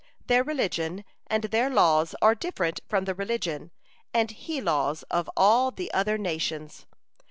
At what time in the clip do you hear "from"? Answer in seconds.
2.89-3.05